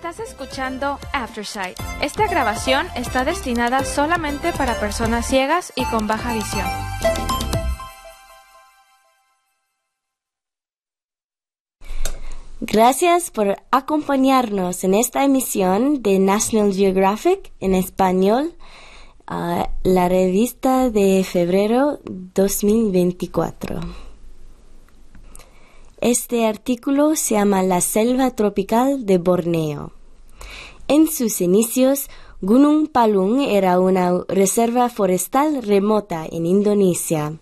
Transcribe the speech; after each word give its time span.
Estás 0.00 0.20
escuchando 0.20 0.98
Aftersight. 1.12 1.78
Esta 2.00 2.26
grabación 2.26 2.86
está 2.96 3.26
destinada 3.26 3.84
solamente 3.84 4.50
para 4.54 4.80
personas 4.80 5.26
ciegas 5.26 5.74
y 5.76 5.84
con 5.84 6.06
baja 6.06 6.32
visión. 6.32 6.64
Gracias 12.62 13.30
por 13.30 13.58
acompañarnos 13.70 14.84
en 14.84 14.94
esta 14.94 15.22
emisión 15.22 16.02
de 16.02 16.18
National 16.18 16.72
Geographic 16.72 17.52
en 17.60 17.74
español, 17.74 18.54
uh, 19.30 19.64
la 19.82 20.08
revista 20.08 20.88
de 20.88 21.22
febrero 21.24 22.00
2024. 22.06 24.09
Este 26.00 26.46
artículo 26.46 27.14
se 27.14 27.34
llama 27.34 27.62
La 27.62 27.82
selva 27.82 28.30
tropical 28.30 29.04
de 29.04 29.18
Borneo. 29.18 29.92
En 30.88 31.08
sus 31.08 31.42
inicios, 31.42 32.08
Gunung 32.40 32.88
Palung 32.88 33.42
era 33.42 33.78
una 33.78 34.24
reserva 34.26 34.88
forestal 34.88 35.62
remota 35.62 36.24
en 36.24 36.46
Indonesia. 36.46 37.38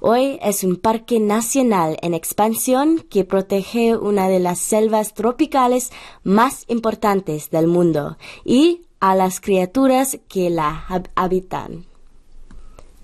Hoy 0.00 0.38
es 0.40 0.64
un 0.64 0.76
parque 0.76 1.20
nacional 1.20 1.98
en 2.00 2.14
expansión 2.14 3.04
que 3.10 3.26
protege 3.26 3.94
una 3.94 4.30
de 4.30 4.38
las 4.38 4.58
selvas 4.58 5.12
tropicales 5.12 5.90
más 6.22 6.64
importantes 6.68 7.50
del 7.50 7.66
mundo 7.66 8.16
y 8.42 8.86
a 9.00 9.14
las 9.16 9.38
criaturas 9.38 10.18
que 10.28 10.48
la 10.48 10.86
habitan. 11.14 11.84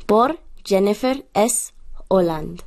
Por 0.06 0.38
Jennifer 0.64 1.26
S. 1.34 1.74
Holland. 2.08 2.62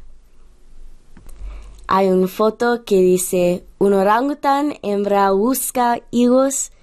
Hay 1.90 2.09
una 2.09 2.27
foto 2.27 2.84
que 2.84 3.02
dice 3.02 3.64
un 3.77 3.94
orangután 3.94 4.73
hembra 4.82 5.32
busca 5.32 6.02
higos 6.12 6.73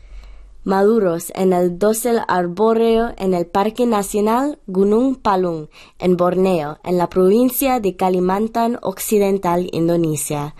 maduros 0.62 1.31
en 1.35 1.53
el 1.53 1.79
dosel 1.79 2.23
arbóreo 2.27 3.12
en 3.19 3.35
el 3.35 3.47
Parque 3.47 3.84
Nacional 3.84 4.59
Gunung 4.67 5.17
Palung, 5.17 5.69
en 5.98 6.17
Borneo, 6.17 6.78
en 6.84 6.97
la 6.97 7.11
provincia 7.11 7.81
de 7.81 7.97
Kalimantan 7.97 8.78
Occidental, 8.81 9.69
Indonesia. 9.73 10.55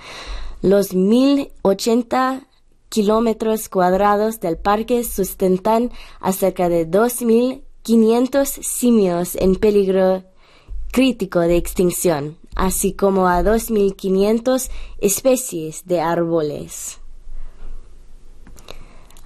Los 0.61 0.95
1080 0.95 2.47
kilómetros 2.91 3.71
cuadrados 3.71 4.41
del 4.41 4.59
parque 4.59 5.05
sustentan 5.05 5.91
a 6.21 6.33
cerca 6.33 6.69
de 6.69 6.87
2.500 6.87 8.45
simios 8.63 9.37
en 9.37 9.57
peligro 9.57 10.23
crítico 10.95 11.41
de 11.41 11.57
extinción, 11.57 12.39
así 12.55 12.93
como 12.93 13.27
a 13.27 13.43
2.500 13.43 14.71
especies 14.99 15.87
de 15.87 16.01
árboles. 16.01 17.01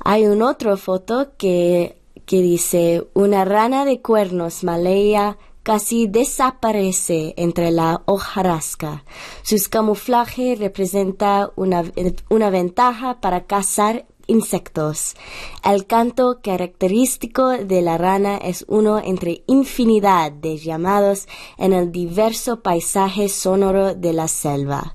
Hay 0.02 0.26
una 0.26 0.48
otra 0.48 0.78
foto 0.78 1.32
que, 1.36 2.00
que 2.24 2.40
dice 2.40 3.06
una 3.12 3.44
rana 3.44 3.84
de 3.84 4.00
cuernos 4.00 4.64
malaya 4.64 5.36
casi 5.62 6.06
desaparece 6.06 7.34
entre 7.36 7.70
la 7.70 8.00
hojarasca. 8.06 9.04
Su 9.42 9.56
camuflaje 9.68 10.56
representa 10.58 11.52
una, 11.54 11.84
una 12.30 12.48
ventaja 12.48 13.20
para 13.20 13.44
cazar 13.44 14.06
insectos. 14.28 15.16
El 15.64 15.86
canto 15.86 16.38
característico 16.40 17.48
de 17.48 17.82
la 17.82 17.98
rana 17.98 18.36
es 18.36 18.64
uno 18.68 19.00
entre 19.02 19.42
infinidad 19.48 20.30
de 20.30 20.58
llamados 20.58 21.26
en 21.56 21.72
el 21.72 21.90
diverso 21.90 22.60
paisaje 22.60 23.28
sonoro 23.28 23.96
de 23.96 24.12
la 24.12 24.28
selva. 24.28 24.94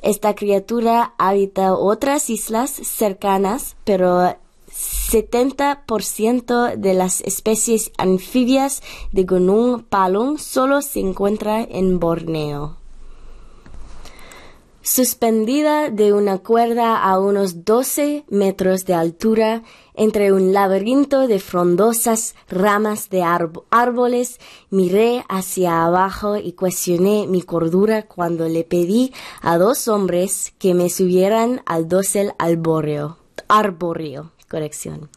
Esta 0.00 0.34
criatura 0.34 1.12
habita 1.18 1.74
otras 1.74 2.30
islas 2.30 2.70
cercanas, 2.70 3.76
pero 3.84 4.34
70% 4.70 6.76
de 6.76 6.94
las 6.94 7.20
especies 7.22 7.90
anfibias 7.98 8.82
de 9.12 9.24
Gunung 9.24 9.82
Palung 9.82 10.38
solo 10.38 10.80
se 10.80 11.00
encuentra 11.00 11.62
en 11.62 11.98
Borneo. 11.98 12.79
Suspendida 14.82 15.90
de 15.90 16.14
una 16.14 16.38
cuerda 16.38 17.02
a 17.02 17.18
unos 17.20 17.66
12 17.66 18.24
metros 18.30 18.86
de 18.86 18.94
altura 18.94 19.62
entre 19.92 20.32
un 20.32 20.54
laberinto 20.54 21.26
de 21.26 21.38
frondosas 21.38 22.34
ramas 22.48 23.10
de 23.10 23.22
árboles, 23.22 24.40
miré 24.70 25.22
hacia 25.28 25.84
abajo 25.84 26.38
y 26.38 26.52
cuestioné 26.52 27.26
mi 27.26 27.42
cordura 27.42 28.06
cuando 28.06 28.48
le 28.48 28.64
pedí 28.64 29.12
a 29.42 29.58
dos 29.58 29.86
hombres 29.86 30.54
que 30.58 30.72
me 30.72 30.88
subieran 30.88 31.60
al 31.66 31.86
dosel 31.86 32.32
arbóreo. 32.38 33.18
Corrección. 34.50 35.08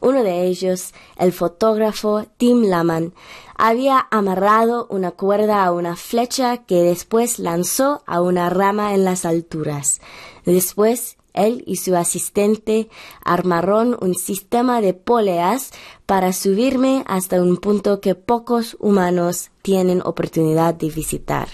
Uno 0.00 0.24
de 0.24 0.46
ellos, 0.46 0.92
el 1.16 1.32
fotógrafo 1.32 2.26
Tim 2.36 2.64
Laman, 2.64 3.14
había 3.56 4.08
amarrado 4.10 4.88
una 4.90 5.12
cuerda 5.12 5.64
a 5.64 5.72
una 5.72 5.94
flecha 5.94 6.58
que 6.58 6.82
después 6.82 7.38
lanzó 7.38 8.02
a 8.06 8.20
una 8.20 8.50
rama 8.50 8.94
en 8.94 9.04
las 9.04 9.24
alturas. 9.24 10.00
Después, 10.44 11.16
él 11.32 11.62
y 11.66 11.76
su 11.76 11.96
asistente 11.96 12.88
armaron 13.24 13.96
un 14.00 14.14
sistema 14.14 14.80
de 14.80 14.94
poleas 14.94 15.70
para 16.04 16.32
subirme 16.32 17.04
hasta 17.06 17.40
un 17.40 17.56
punto 17.56 18.00
que 18.00 18.14
pocos 18.14 18.76
humanos 18.80 19.50
tienen 19.62 20.02
oportunidad 20.04 20.74
de 20.74 20.90
visitar. 20.90 21.48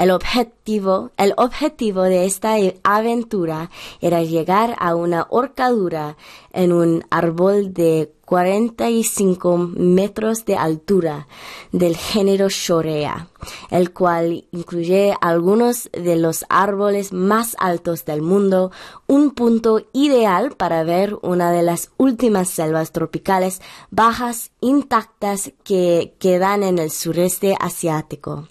El 0.00 0.12
objetivo, 0.12 1.10
el 1.18 1.34
objetivo 1.36 2.04
de 2.04 2.24
esta 2.24 2.54
aventura 2.84 3.68
era 4.00 4.22
llegar 4.22 4.74
a 4.78 4.94
una 4.94 5.26
horcadura 5.28 6.16
en 6.54 6.72
un 6.72 7.04
árbol 7.10 7.74
de 7.74 8.10
45 8.24 9.58
metros 9.58 10.46
de 10.46 10.56
altura 10.56 11.28
del 11.70 11.98
género 11.98 12.48
Shorea, 12.48 13.28
el 13.70 13.92
cual 13.92 14.46
incluye 14.52 15.14
algunos 15.20 15.90
de 15.92 16.16
los 16.16 16.46
árboles 16.48 17.12
más 17.12 17.54
altos 17.58 18.06
del 18.06 18.22
mundo, 18.22 18.72
un 19.06 19.32
punto 19.32 19.82
ideal 19.92 20.52
para 20.56 20.82
ver 20.82 21.18
una 21.20 21.52
de 21.52 21.62
las 21.62 21.90
últimas 21.98 22.48
selvas 22.48 22.92
tropicales 22.92 23.60
bajas 23.90 24.50
intactas 24.62 25.52
que 25.62 26.14
quedan 26.18 26.62
en 26.62 26.78
el 26.78 26.90
sureste 26.90 27.54
asiático. 27.60 28.48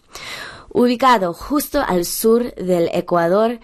Ubicado 0.72 1.34
justo 1.34 1.82
al 1.86 2.06
sur 2.06 2.54
del 2.56 2.90
Ecuador, 2.94 3.60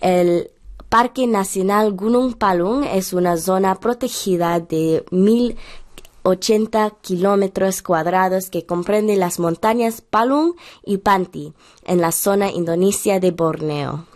el 0.00 0.50
Parque 0.88 1.28
Nacional 1.28 1.92
Gunung 1.92 2.36
Palung 2.36 2.84
es 2.84 3.12
una 3.12 3.36
zona 3.36 3.76
protegida 3.76 4.58
de 4.58 5.04
1080 5.12 6.90
kilómetros 7.00 7.82
cuadrados 7.82 8.50
que 8.50 8.66
comprende 8.66 9.14
las 9.14 9.38
montañas 9.38 10.00
Palung 10.00 10.54
y 10.84 10.98
Panti 10.98 11.52
en 11.84 12.00
la 12.00 12.10
zona 12.10 12.50
indonesia 12.50 13.20
de 13.20 13.30
Borneo. 13.30 14.06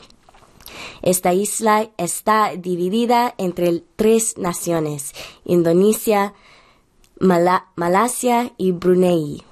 Esta 1.02 1.32
isla 1.32 1.90
está 1.96 2.56
dividida 2.56 3.34
entre 3.38 3.84
tres 3.94 4.36
naciones, 4.38 5.12
Indonesia, 5.44 6.34
Malasia 7.20 8.52
y 8.56 8.72
Brunei. 8.72 9.42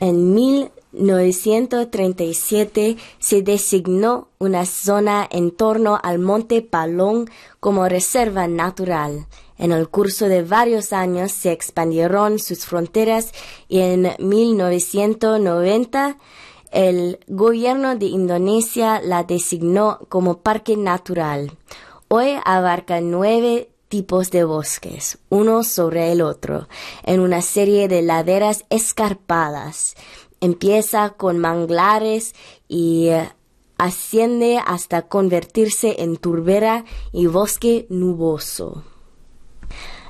En 0.00 0.34
1937 0.92 2.96
se 3.18 3.42
designó 3.42 4.28
una 4.38 4.64
zona 4.64 5.28
en 5.30 5.50
torno 5.50 6.00
al 6.02 6.18
monte 6.18 6.62
Palong 6.62 7.28
como 7.60 7.86
reserva 7.88 8.48
natural. 8.48 9.26
En 9.58 9.72
el 9.72 9.88
curso 9.88 10.28
de 10.28 10.42
varios 10.42 10.92
años 10.92 11.32
se 11.32 11.52
expandieron 11.52 12.38
sus 12.38 12.64
fronteras 12.64 13.32
y 13.68 13.80
en 13.80 14.12
1990 14.18 16.16
el 16.70 17.18
gobierno 17.26 17.96
de 17.96 18.06
Indonesia 18.06 19.00
la 19.02 19.24
designó 19.24 19.98
como 20.08 20.38
parque 20.38 20.76
natural. 20.76 21.52
Hoy 22.08 22.36
abarca 22.44 23.00
nueve 23.00 23.70
tipos 23.88 24.30
de 24.30 24.44
bosques, 24.44 25.18
uno 25.30 25.64
sobre 25.64 26.12
el 26.12 26.20
otro, 26.20 26.68
en 27.04 27.20
una 27.20 27.40
serie 27.40 27.88
de 27.88 28.02
laderas 28.02 28.66
escarpadas 28.68 29.96
empieza 30.40 31.10
con 31.10 31.38
manglares 31.38 32.34
y 32.68 33.08
eh, 33.08 33.30
asciende 33.78 34.60
hasta 34.64 35.02
convertirse 35.02 36.02
en 36.02 36.16
turbera 36.16 36.84
y 37.12 37.26
bosque 37.26 37.86
nuboso. 37.88 38.84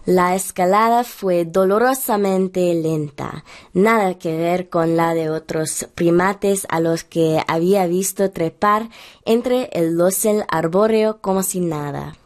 La 0.09 0.35
escalada 0.35 1.05
fue 1.05 1.45
dolorosamente 1.45 2.73
lenta, 2.75 3.45
nada 3.75 4.15
que 4.15 4.39
ver 4.39 4.71
con 4.71 4.97
la 4.97 5.13
de 5.13 5.29
otros 5.29 5.87
primates 5.95 6.67
a 6.71 6.81
los 6.81 7.05
que 7.05 7.43
había 7.47 7.87
visto 7.87 8.31
trepar 8.31 8.89
entre 9.27 9.69
el 9.75 9.99
dosel 9.99 10.45
arbóreo 10.49 11.21
como 11.21 11.43
si 11.43 11.61
nada. 11.61 12.17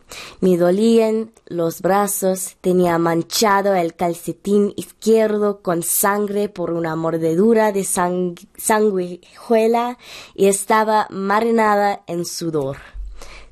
Me 0.41 0.57
dolían 0.57 1.33
los 1.47 1.83
brazos, 1.83 2.57
tenía 2.61 2.99
manchado 2.99 3.75
el 3.75 3.95
calcetín 3.95 4.73
izquierdo 4.77 5.63
con 5.63 5.83
sangre 5.83 6.49
por 6.49 6.73
una 6.73 6.95
mordedura 6.97 7.73
de 7.73 7.85
sanguijuela 7.85 9.99
y 10.35 10.47
estaba 10.47 11.07
marinada 11.11 12.03
en 12.07 12.25
sudor. 12.25 12.79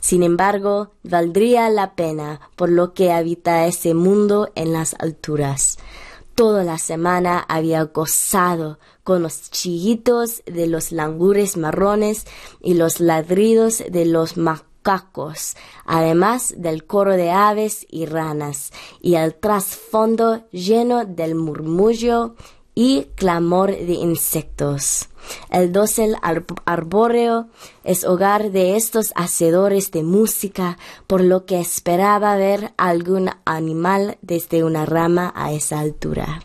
Sin 0.01 0.23
embargo, 0.23 0.93
valdría 1.03 1.69
la 1.69 1.95
pena 1.95 2.41
por 2.57 2.71
lo 2.71 2.95
que 2.95 3.12
habita 3.12 3.67
ese 3.67 3.93
mundo 3.95 4.51
en 4.55 4.73
las 4.73 4.95
alturas. 4.99 5.79
Toda 6.35 6.65
la 6.65 6.79
semana 6.79 7.45
había 7.49 7.85
gozado 7.85 8.79
con 9.05 9.23
los 9.23 9.51
chillitos 9.51 10.43
de 10.47 10.67
los 10.67 10.91
langures 10.91 11.59
marrones 11.59 12.25
y 12.62 12.75
los 12.75 13.01
ladridos 13.01 13.83
de 13.91 14.07
los 14.07 14.39
macacos, 14.81 15.56
además 15.85 16.55
del 16.56 16.85
coro 16.85 17.17
de 17.17 17.31
aves 17.31 17.87
y 17.91 18.06
ranas, 18.06 18.73
y 19.00 19.15
el 19.15 19.35
trasfondo 19.35 20.49
lleno 20.50 21.05
del 21.05 21.35
murmullo 21.35 22.35
y 22.75 23.05
clamor 23.15 23.71
de 23.71 23.94
insectos. 23.94 25.09
El 25.50 25.73
dosel 25.73 26.17
arbóreo 26.65 27.49
es 27.85 28.05
hogar 28.05 28.53
de 28.53 28.77
estos 28.77 29.12
hacedores 29.17 29.91
de 29.91 30.03
música, 30.03 30.79
por 31.06 31.21
lo 31.21 31.44
que 31.44 31.61
esperaba 31.61 32.37
ver 32.37 32.73
algún 32.76 33.31
animal 33.44 34.19
desde 34.23 34.65
una 34.65 34.87
rama 34.87 35.33
a 35.37 35.53
esa 35.53 35.81
altura. 35.81 36.43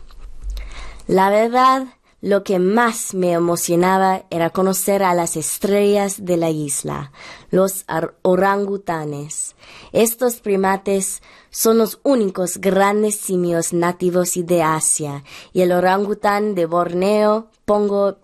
La 1.06 1.30
verdad 1.30 1.86
lo 2.26 2.42
que 2.42 2.58
más 2.58 3.14
me 3.14 3.34
emocionaba 3.34 4.24
era 4.30 4.50
conocer 4.50 5.04
a 5.04 5.14
las 5.14 5.36
estrellas 5.36 6.24
de 6.24 6.36
la 6.36 6.50
isla, 6.50 7.12
los 7.50 7.84
orangutanes. 8.22 9.54
Estos 9.92 10.40
primates 10.40 11.22
son 11.50 11.78
los 11.78 12.00
únicos 12.02 12.58
grandes 12.58 13.14
simios 13.14 13.72
nativos 13.72 14.32
de 14.34 14.60
Asia, 14.60 15.22
y 15.52 15.60
el 15.60 15.70
orangután 15.70 16.56
de 16.56 16.66
Borneo, 16.66 17.46
Pongo 17.64 18.16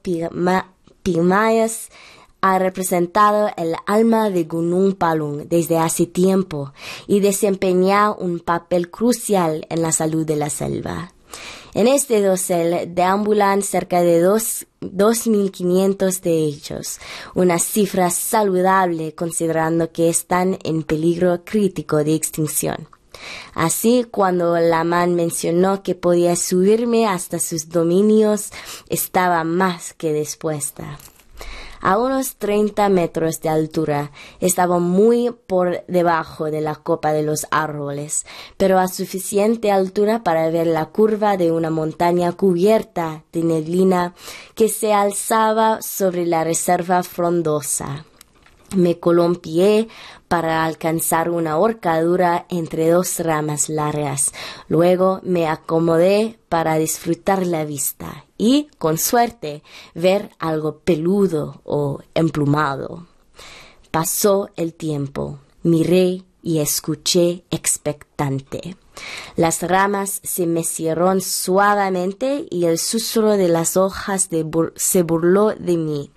Pigmayas, 1.04 1.90
ha 2.40 2.58
representado 2.58 3.50
el 3.56 3.76
alma 3.86 4.30
de 4.30 4.42
Gunung 4.42 4.96
Palung 4.96 5.46
desde 5.48 5.78
hace 5.78 6.06
tiempo 6.06 6.72
y 7.06 7.20
desempeña 7.20 8.10
un 8.10 8.40
papel 8.40 8.90
crucial 8.90 9.64
en 9.70 9.80
la 9.80 9.92
salud 9.92 10.26
de 10.26 10.34
la 10.34 10.50
selva. 10.50 11.12
En 11.74 11.86
este 11.86 12.22
dosel 12.22 12.94
deambulan 12.94 13.62
cerca 13.62 14.02
de 14.02 14.22
2.500 14.22 16.20
de 16.20 16.32
ellos, 16.32 16.98
una 17.34 17.58
cifra 17.58 18.10
saludable 18.10 19.14
considerando 19.14 19.90
que 19.90 20.10
están 20.10 20.58
en 20.64 20.82
peligro 20.82 21.44
crítico 21.44 22.04
de 22.04 22.14
extinción. 22.14 22.88
Así, 23.54 24.06
cuando 24.10 24.58
la 24.58 24.84
man 24.84 25.14
mencionó 25.14 25.82
que 25.82 25.94
podía 25.94 26.36
subirme 26.36 27.06
hasta 27.06 27.38
sus 27.38 27.68
dominios, 27.68 28.50
estaba 28.88 29.44
más 29.44 29.94
que 29.94 30.12
dispuesta 30.12 30.98
a 31.82 31.98
unos 31.98 32.36
30 32.36 32.88
metros 32.88 33.42
de 33.42 33.50
altura. 33.50 34.12
Estaba 34.40 34.78
muy 34.78 35.34
por 35.46 35.84
debajo 35.88 36.50
de 36.50 36.62
la 36.62 36.76
copa 36.76 37.12
de 37.12 37.22
los 37.22 37.46
árboles, 37.50 38.24
pero 38.56 38.78
a 38.78 38.88
suficiente 38.88 39.70
altura 39.70 40.22
para 40.22 40.48
ver 40.48 40.68
la 40.68 40.86
curva 40.86 41.36
de 41.36 41.52
una 41.52 41.68
montaña 41.68 42.32
cubierta 42.32 43.24
de 43.32 43.42
neblina 43.42 44.14
que 44.54 44.70
se 44.70 44.94
alzaba 44.94 45.82
sobre 45.82 46.24
la 46.24 46.44
reserva 46.44 47.02
frondosa. 47.02 48.06
Me 48.74 48.98
columpié 48.98 49.88
para 50.28 50.64
alcanzar 50.64 51.30
una 51.30 51.58
horcadura 51.58 52.46
entre 52.48 52.88
dos 52.88 53.18
ramas 53.20 53.68
largas. 53.68 54.32
Luego 54.68 55.20
me 55.22 55.46
acomodé 55.46 56.38
para 56.48 56.76
disfrutar 56.76 57.46
la 57.46 57.64
vista 57.64 58.24
y, 58.38 58.68
con 58.78 58.98
suerte, 58.98 59.62
ver 59.94 60.30
algo 60.38 60.78
peludo 60.78 61.60
o 61.64 62.00
emplumado. 62.14 63.06
Pasó 63.90 64.48
el 64.56 64.72
tiempo. 64.72 65.38
Miré 65.62 66.24
y 66.42 66.58
escuché 66.58 67.44
expectante. 67.50 68.76
Las 69.36 69.62
ramas 69.62 70.20
se 70.22 70.46
mecieron 70.46 71.20
suavemente 71.20 72.46
y 72.50 72.66
el 72.66 72.78
susurro 72.78 73.36
de 73.36 73.48
las 73.48 73.76
hojas 73.76 74.28
se 74.76 75.02
burló 75.02 75.50
de 75.50 75.76
mí. 75.76 76.10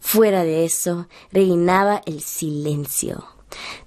Fuera 0.00 0.44
de 0.44 0.64
eso 0.64 1.08
reinaba 1.30 2.02
el 2.06 2.20
silencio. 2.20 3.24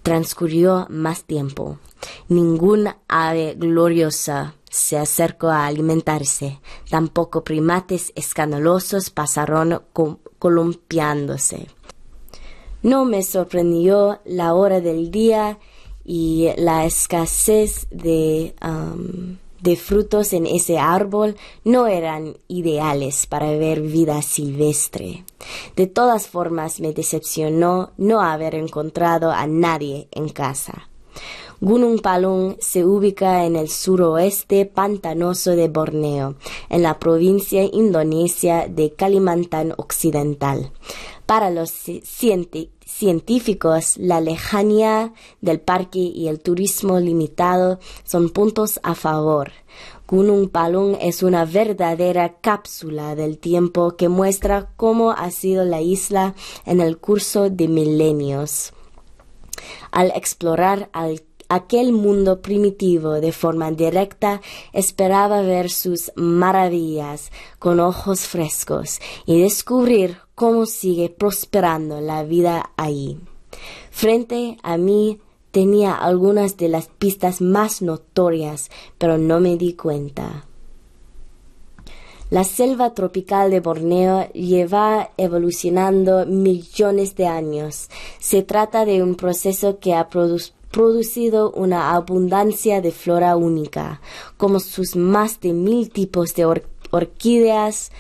Transcurrió 0.04 0.86
más 0.90 1.24
tiempo. 1.24 1.80
Ninguna 2.28 3.00
ave 3.08 3.56
gloriosa 3.58 4.56
se 4.70 4.98
acercó 4.98 5.48
a 5.48 5.66
alimentarse. 5.66 6.60
Tampoco 6.90 7.44
primates 7.44 8.12
escandalosos 8.16 9.10
pasaron 9.10 9.82
columpiándose. 10.38 11.68
No 12.84 13.06
me 13.06 13.24
sorprendió 13.24 14.20
la 14.26 14.54
hora 14.54 14.82
del 14.82 15.10
día 15.10 15.58
y 16.04 16.50
la 16.58 16.86
escasez 16.86 17.88
de 17.90 18.54
de 19.62 19.76
frutos 19.76 20.34
en 20.34 20.46
ese 20.46 20.78
árbol 20.78 21.36
no 21.64 21.88
eran 21.88 22.38
ideales 22.48 23.26
para 23.26 23.52
ver 23.52 23.82
vida 23.82 24.22
silvestre. 24.22 25.24
De 25.76 25.88
todas 25.88 26.28
formas 26.28 26.80
me 26.80 26.94
decepcionó 26.94 27.92
no 27.98 28.22
haber 28.22 28.56
encontrado 28.56 29.32
a 29.32 29.48
nadie 29.48 30.08
en 30.12 30.30
casa. 30.30 30.90
Gunung 31.62 32.02
Palung 32.02 32.58
se 32.60 32.84
ubica 32.84 33.46
en 33.46 33.56
el 33.56 33.70
suroeste 33.70 34.66
pantanoso 34.66 35.56
de 35.56 35.70
Borneo, 35.70 36.36
en 36.70 36.84
la 36.84 37.00
provincia 37.00 37.64
indonesia 37.64 38.68
de 38.68 38.94
Kalimantan 38.94 39.74
Occidental. 39.78 40.72
Para 41.26 41.50
los 41.50 41.72
científicos, 42.96 43.98
la 43.98 44.22
lejanía 44.22 45.14
del 45.42 45.60
parque 45.60 46.00
y 46.00 46.30
el 46.30 46.40
turismo 46.40 47.00
limitado 47.00 47.80
son 48.06 48.30
puntos 48.30 48.80
a 48.84 48.96
favor. 48.96 49.52
Gunung 50.08 50.50
Palung 50.50 50.96
es 51.02 51.22
una 51.22 51.46
verdadera 51.46 52.36
cápsula 52.40 53.16
del 53.16 53.38
tiempo 53.38 53.98
que 53.98 54.08
muestra 54.08 54.70
cómo 54.78 55.12
ha 55.12 55.30
sido 55.32 55.66
la 55.66 55.82
isla 55.82 56.36
en 56.66 56.80
el 56.80 56.98
curso 56.98 57.50
de 57.50 57.68
milenios. 57.68 58.72
Al 59.92 60.12
explorar 60.16 60.90
aquel 61.50 61.92
mundo 61.92 62.42
primitivo 62.42 63.22
de 63.22 63.32
forma 63.32 63.72
directa, 63.72 64.42
esperaba 64.74 65.42
ver 65.42 65.70
sus 65.70 66.12
maravillas 66.16 67.32
con 67.60 67.80
ojos 67.80 68.22
frescos 68.22 69.00
y 69.26 69.42
descubrir 69.42 70.18
cómo 70.36 70.66
sigue 70.66 71.10
prosperando 71.10 72.02
la 72.02 72.24
vida 72.24 72.72
ahí. 72.78 73.20
Frente 73.92 74.58
a 74.64 74.78
mí 74.78 75.20
tenía 75.52 75.94
algunas 75.94 76.58
de 76.58 76.68
las 76.68 76.88
pistas 76.88 77.40
más 77.40 77.82
notorias, 77.82 78.70
pero 78.98 79.18
no 79.18 79.40
me 79.40 79.56
di 79.56 79.74
cuenta. 79.74 80.46
La 82.32 82.44
selva 82.44 82.96
tropical 82.96 83.52
de 83.52 83.60
Borneo 83.60 84.28
lleva 84.34 85.12
evolucionando 85.16 86.26
millones 86.26 87.16
de 87.16 87.28
años. 87.28 87.88
Se 88.20 88.42
trata 88.42 88.84
de 88.84 89.04
un 89.04 89.14
proceso 89.16 89.80
que 89.80 89.94
ha 89.94 90.10
producido 90.76 91.52
una 91.52 91.96
abundancia 91.96 92.82
de 92.82 92.92
flora 92.92 93.38
única, 93.38 94.02
como 94.36 94.60
sus 94.60 94.98
más 94.98 95.40
de 95.40 95.54
mil 95.54 95.90
tipos 95.90 96.36
de 96.36 96.46
orquídeas, 96.92 97.94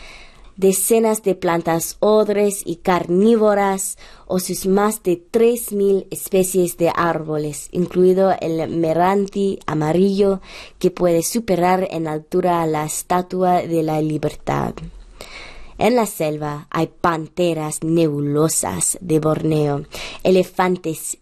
decenas 0.58 1.24
de 1.24 1.36
plantas 1.36 1.96
odres 2.02 2.64
y 2.66 2.76
carnívoras 2.76 3.98
o 4.28 4.40
sus 4.40 4.66
más 4.66 5.04
de 5.04 5.24
3.000 5.32 6.08
especies 6.12 6.76
de 6.76 6.92
árboles, 6.94 7.70
incluido 7.72 8.36
el 8.42 8.70
meranti 8.70 9.58
amarillo 9.68 10.42
que 10.78 10.92
puede 10.92 11.24
superar 11.24 11.88
en 11.92 12.10
altura 12.10 12.62
a 12.62 12.68
la 12.68 12.84
estatua 12.84 13.62
de 13.62 13.84
la 13.84 14.02
libertad. 14.02 14.74
En 15.78 15.96
la 15.96 16.06
selva 16.06 16.68
hay 16.70 16.88
panteras 16.88 17.84
nebulosas 17.84 18.98
de 19.00 19.22
Borneo, 19.22 19.86
elefantes 20.24 21.20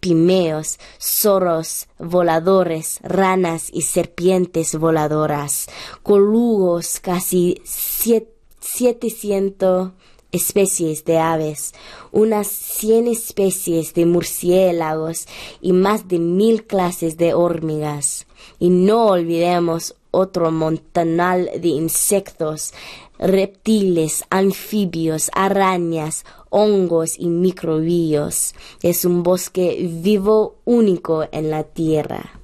pimeos, 0.00 0.78
zorros 1.00 1.88
voladores, 1.98 2.98
ranas 3.02 3.68
y 3.72 3.82
serpientes 3.82 4.76
voladoras, 4.76 5.68
colugos 6.02 7.00
casi 7.00 7.60
siete 7.64 8.32
700 8.62 9.90
especies 10.30 11.04
de 11.04 11.18
aves, 11.18 11.74
unas 12.10 12.46
100 12.46 13.08
especies 13.08 13.92
de 13.92 14.06
murciélagos 14.06 15.26
y 15.60 15.72
más 15.72 16.08
de 16.08 16.18
mil 16.18 16.64
clases 16.64 17.16
de 17.16 17.34
hormigas. 17.34 18.26
Y 18.58 18.70
no 18.70 19.06
olvidemos 19.06 19.96
otro 20.12 20.52
montanal 20.52 21.50
de 21.60 21.68
insectos, 21.68 22.72
reptiles, 23.18 24.24
anfibios, 24.30 25.30
arañas, 25.34 26.24
hongos 26.50 27.18
y 27.18 27.26
microbios. 27.26 28.54
Es 28.82 29.04
un 29.04 29.24
bosque 29.24 29.88
vivo 30.02 30.56
único 30.64 31.24
en 31.32 31.50
la 31.50 31.64
Tierra. 31.64 32.38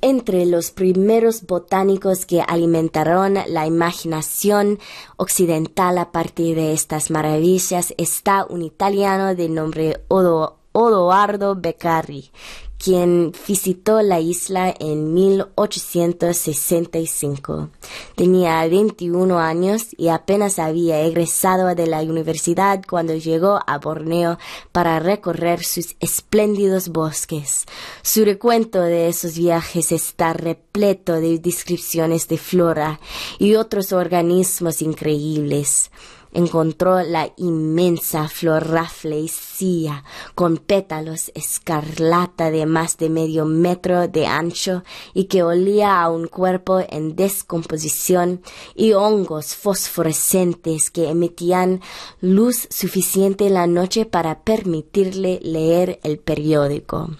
Entre 0.00 0.46
los 0.46 0.70
primeros 0.70 1.44
botánicos 1.46 2.24
que 2.24 2.40
alimentaron 2.40 3.34
la 3.48 3.66
imaginación 3.66 4.78
occidental 5.16 5.98
a 5.98 6.12
partir 6.12 6.54
de 6.54 6.72
estas 6.72 7.10
maravillas 7.10 7.94
está 7.96 8.46
un 8.48 8.62
italiano 8.62 9.34
de 9.34 9.48
nombre 9.48 10.00
Odo, 10.06 10.58
Odoardo 10.70 11.56
Beccari, 11.56 12.30
quien 12.78 13.32
visitó 13.46 14.00
la 14.02 14.20
isla 14.20 14.74
en 14.78 15.12
1865. 15.12 17.68
Tenía 18.14 18.66
21 18.66 19.38
años 19.38 19.88
y 19.96 20.08
apenas 20.08 20.58
había 20.58 21.00
egresado 21.00 21.74
de 21.74 21.86
la 21.86 22.02
universidad 22.02 22.82
cuando 22.88 23.14
llegó 23.14 23.60
a 23.66 23.78
Borneo 23.78 24.38
para 24.72 25.00
recorrer 25.00 25.64
sus 25.64 25.96
espléndidos 26.00 26.90
bosques. 26.90 27.64
Su 28.02 28.24
recuento 28.24 28.80
de 28.80 29.08
esos 29.08 29.36
viajes 29.36 29.92
está 29.92 30.32
repleto 30.32 31.14
de 31.14 31.38
descripciones 31.38 32.28
de 32.28 32.38
flora 32.38 33.00
y 33.38 33.56
otros 33.56 33.92
organismos 33.92 34.80
increíbles 34.82 35.90
encontró 36.32 37.02
la 37.02 37.32
inmensa 37.36 38.28
flor 38.28 38.68
rafflesia 38.68 40.04
con 40.34 40.58
pétalos 40.58 41.30
escarlata 41.34 42.50
de 42.50 42.66
más 42.66 42.96
de 42.98 43.08
medio 43.08 43.44
metro 43.44 44.08
de 44.08 44.26
ancho 44.26 44.82
y 45.14 45.24
que 45.24 45.42
olía 45.42 46.00
a 46.00 46.10
un 46.10 46.26
cuerpo 46.26 46.80
en 46.88 47.16
descomposición 47.16 48.42
y 48.74 48.92
hongos 48.92 49.54
fosforescentes 49.54 50.90
que 50.90 51.08
emitían 51.08 51.80
luz 52.20 52.68
suficiente 52.70 53.46
en 53.46 53.54
la 53.54 53.66
noche 53.66 54.06
para 54.06 54.42
permitirle 54.42 55.40
leer 55.42 56.00
el 56.02 56.18
periódico. 56.18 57.10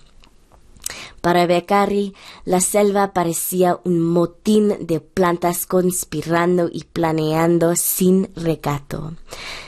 Para 1.29 1.45
Beccari, 1.45 2.15
la 2.47 2.59
selva 2.59 3.13
parecía 3.13 3.79
un 3.85 4.01
motín 4.01 4.87
de 4.87 5.01
plantas 5.01 5.67
conspirando 5.67 6.71
y 6.73 6.85
planeando 6.85 7.77
sin 7.77 8.31
recato. 8.35 9.13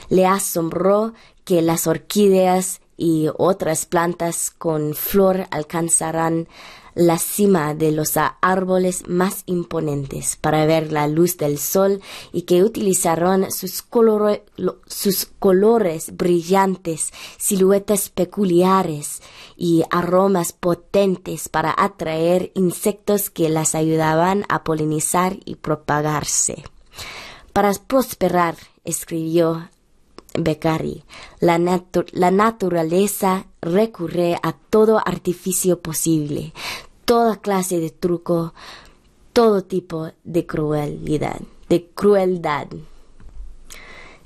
Le 0.08 0.24
asombró 0.24 1.12
que 1.44 1.60
las 1.60 1.86
orquídeas 1.86 2.80
y 2.96 3.28
otras 3.36 3.84
plantas 3.84 4.50
con 4.50 4.94
flor 4.94 5.48
alcanzaran 5.50 6.48
la 7.00 7.16
cima 7.16 7.74
de 7.74 7.92
los 7.92 8.18
árboles 8.42 9.08
más 9.08 9.42
imponentes 9.46 10.36
para 10.36 10.66
ver 10.66 10.92
la 10.92 11.08
luz 11.08 11.38
del 11.38 11.58
sol 11.58 12.02
y 12.30 12.42
que 12.42 12.62
utilizaron 12.62 13.50
sus, 13.50 13.82
colores 15.38 16.14
brillantes, 16.14 17.10
siluetas 17.38 18.10
peculiares 18.10 19.22
y 19.56 19.82
aromas 19.90 20.52
potentes 20.52 21.48
para 21.48 21.74
atraer 21.74 22.52
insectos 22.54 23.30
que 23.30 23.48
las 23.48 23.74
ayudaban 23.74 24.44
a 24.50 24.62
polinizar 24.62 25.38
y 25.46 25.54
propagarse. 25.54 26.64
Para 27.54 27.72
prosperar, 27.72 28.56
escribió 28.84 29.70
Beccari, 30.34 31.04
la 31.40 31.58
naturaleza 32.30 33.46
recurre 33.62 34.36
a 34.42 34.52
todo 34.52 35.00
artificio 35.04 35.80
posible, 35.80 36.52
toda 37.10 37.38
clase 37.38 37.80
de 37.80 37.90
truco, 37.90 38.54
todo 39.32 39.64
tipo 39.64 40.12
de 40.22 40.46
crueldad, 40.46 41.40
de 41.68 41.86
crueldad 41.92 42.68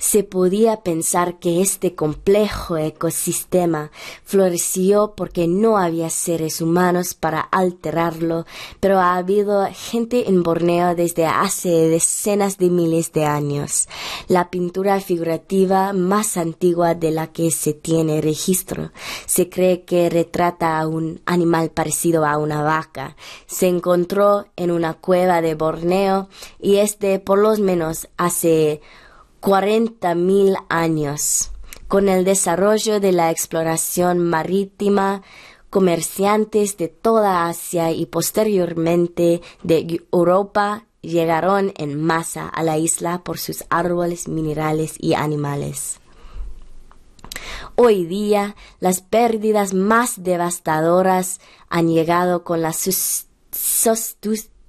se 0.05 0.23
podía 0.23 0.83
pensar 0.83 1.39
que 1.39 1.63
este 1.63 1.95
complejo 1.95 2.77
ecosistema 2.77 3.91
floreció 4.23 5.15
porque 5.17 5.49
no 5.49 5.79
había 5.79 6.11
seres 6.11 6.61
humanos 6.61 7.15
para 7.15 7.41
alterarlo, 7.41 8.45
pero 8.81 9.01
ha 9.01 9.17
habido 9.17 9.67
gente 9.73 10.29
en 10.29 10.43
Borneo 10.43 10.95
desde 10.95 11.25
hace 11.25 11.71
decenas 11.89 12.59
de 12.59 12.69
miles 12.69 13.15
de 13.15 13.25
años. 13.25 13.89
La 14.29 14.51
pintura 14.51 15.01
figurativa 15.01 15.95
más 15.95 16.37
antigua 16.37 16.95
de 16.95 17.11
la 17.11 17.29
que 17.29 17.51
se 17.51 17.73
tiene 17.73 18.21
registro 18.21 18.93
se 19.25 19.49
cree 19.49 19.85
que 19.85 20.11
retrata 20.11 20.79
a 20.79 20.87
un 20.87 21.23
animal 21.25 21.71
parecido 21.71 22.27
a 22.27 22.37
una 22.37 22.63
vaca. 22.63 23.17
Se 23.47 23.69
encontró 23.69 24.49
en 24.57 24.71
una 24.71 24.93
cueva 24.93 25.41
de 25.41 25.55
Borneo 25.55 26.29
y 26.61 26.77
este 26.77 27.19
por 27.21 27.39
lo 27.39 27.57
menos 27.57 28.07
hace 28.19 28.83
cuarenta 29.45 30.15
mil 30.15 30.57
años. 30.71 31.51
Con 31.87 32.09
el 32.09 32.25
desarrollo 32.25 32.99
de 32.99 33.13
la 33.13 33.31
exploración 33.31 34.19
marítima, 34.19 35.21
comerciantes 35.69 36.79
de 36.79 36.89
toda 36.89 37.47
Asia 37.47 37.91
y 37.91 38.07
posteriormente 38.07 39.43
de 39.63 40.03
Europa 40.11 40.87
llegaron 41.03 41.75
en 41.77 42.03
masa 42.03 42.49
a 42.49 42.63
la 42.63 42.79
isla 42.79 43.23
por 43.23 43.37
sus 43.39 43.65
árboles, 43.69 44.29
minerales 44.29 44.95
y 44.99 45.13
animales. 45.13 46.01
Hoy 47.75 48.07
día, 48.07 48.57
las 48.81 49.03
pérdidas 49.03 49.75
más 49.75 50.23
devastadoras 50.23 51.43
han 51.69 51.89
llegado 51.89 52.45
con 52.45 52.63
la 52.63 52.73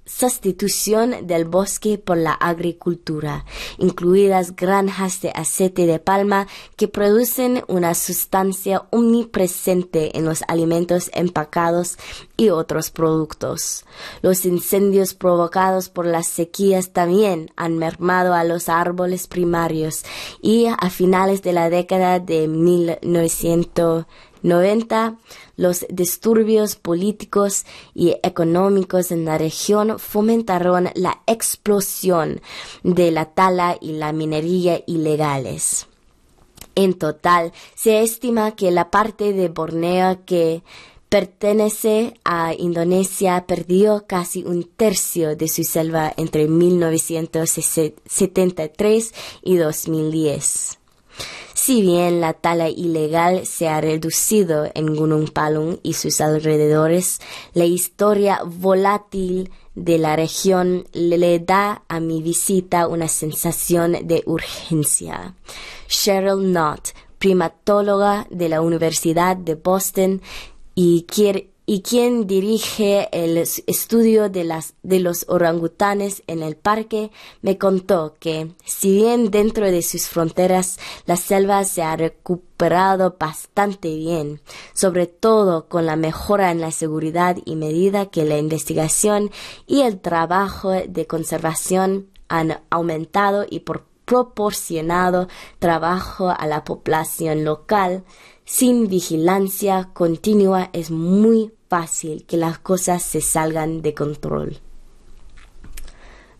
sustitución 0.06 1.26
del 1.26 1.44
bosque 1.44 1.98
por 1.98 2.16
la 2.16 2.32
agricultura, 2.32 3.44
incluidas 3.76 4.54
granjas 4.54 5.20
de 5.20 5.32
aceite 5.34 5.86
de 5.86 5.98
palma 5.98 6.46
que 6.76 6.88
producen 6.88 7.64
una 7.66 7.94
sustancia 7.94 8.86
omnipresente 8.90 10.16
en 10.16 10.24
los 10.24 10.42
alimentos 10.48 11.10
empacados 11.12 11.98
y 12.36 12.50
otros 12.50 12.90
productos. 12.90 13.84
Los 14.22 14.44
incendios 14.44 15.14
provocados 15.14 15.88
por 15.88 16.06
las 16.06 16.28
sequías 16.28 16.92
también 16.92 17.50
han 17.56 17.76
mermado 17.78 18.34
a 18.34 18.44
los 18.44 18.68
árboles 18.68 19.26
primarios 19.26 20.04
y 20.40 20.66
a 20.66 20.90
finales 20.90 21.42
de 21.42 21.52
la 21.52 21.68
década 21.68 22.20
de 22.20 22.46
1900 22.46 24.06
90, 24.46 25.18
los 25.56 25.84
disturbios 25.90 26.76
políticos 26.76 27.66
y 27.94 28.14
económicos 28.22 29.10
en 29.10 29.24
la 29.24 29.38
región 29.38 29.98
fomentaron 29.98 30.90
la 30.94 31.22
explosión 31.26 32.40
de 32.82 33.10
la 33.10 33.24
tala 33.26 33.76
y 33.80 33.92
la 33.92 34.12
minería 34.12 34.82
ilegales. 34.86 35.86
En 36.74 36.94
total, 36.94 37.52
se 37.74 38.02
estima 38.02 38.54
que 38.54 38.70
la 38.70 38.90
parte 38.90 39.32
de 39.32 39.48
Borneo 39.48 40.20
que 40.24 40.62
pertenece 41.08 42.14
a 42.24 42.52
Indonesia 42.54 43.46
perdió 43.46 44.04
casi 44.06 44.44
un 44.44 44.64
tercio 44.64 45.36
de 45.36 45.48
su 45.48 45.64
selva 45.64 46.12
entre 46.16 46.48
1973 46.48 49.14
y 49.42 49.56
2010. 49.56 50.78
Si 51.66 51.82
bien 51.82 52.20
la 52.20 52.32
tala 52.32 52.68
ilegal 52.68 53.44
se 53.44 53.68
ha 53.68 53.80
reducido 53.80 54.70
en 54.76 54.94
Gunung 54.94 55.32
Palung 55.32 55.78
y 55.82 55.94
sus 55.94 56.20
alrededores, 56.20 57.20
la 57.54 57.64
historia 57.64 58.38
volátil 58.46 59.50
de 59.74 59.98
la 59.98 60.14
región 60.14 60.84
le 60.92 61.40
da 61.40 61.82
a 61.88 61.98
mi 61.98 62.22
visita 62.22 62.86
una 62.86 63.08
sensación 63.08 64.06
de 64.06 64.22
urgencia. 64.26 65.34
Cheryl 65.88 66.52
Knott, 66.52 66.90
primatóloga 67.18 68.28
de 68.30 68.48
la 68.48 68.60
Universidad 68.60 69.36
de 69.36 69.56
Boston 69.56 70.22
y 70.76 71.04
quiere 71.08 71.50
y 71.68 71.82
quien 71.82 72.28
dirige 72.28 73.08
el 73.10 73.36
estudio 73.36 74.30
de, 74.30 74.44
las, 74.44 74.74
de 74.84 75.00
los 75.00 75.26
orangutanes 75.28 76.22
en 76.28 76.44
el 76.44 76.56
parque, 76.56 77.10
me 77.42 77.58
contó 77.58 78.14
que, 78.20 78.52
si 78.64 78.94
bien 78.94 79.32
dentro 79.32 79.66
de 79.66 79.82
sus 79.82 80.06
fronteras 80.06 80.78
la 81.06 81.16
selva 81.16 81.64
se 81.64 81.82
ha 81.82 81.96
recuperado 81.96 83.16
bastante 83.18 83.96
bien, 83.96 84.40
sobre 84.74 85.08
todo 85.08 85.68
con 85.68 85.86
la 85.86 85.96
mejora 85.96 86.52
en 86.52 86.60
la 86.60 86.70
seguridad 86.70 87.36
y 87.44 87.56
medida 87.56 88.06
que 88.06 88.24
la 88.24 88.38
investigación 88.38 89.32
y 89.66 89.80
el 89.80 90.00
trabajo 90.00 90.70
de 90.70 91.06
conservación 91.08 92.06
han 92.28 92.60
aumentado 92.70 93.44
y 93.48 93.60
proporcionado 93.60 95.26
trabajo 95.58 96.30
a 96.30 96.46
la 96.46 96.62
población 96.62 97.44
local, 97.44 98.04
sin 98.44 98.86
vigilancia 98.86 99.90
continua 99.92 100.70
es 100.72 100.92
muy 100.92 101.55
fácil 101.68 102.24
que 102.26 102.36
las 102.36 102.58
cosas 102.58 103.02
se 103.02 103.20
salgan 103.20 103.82
de 103.82 103.94
control. 103.94 104.60